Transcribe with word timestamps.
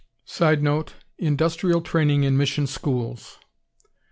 [Sidenote: 0.25 0.95
Industrial 1.19 1.79
training 1.79 2.23
in 2.23 2.35
mission 2.35 2.65
schools. 2.65 3.37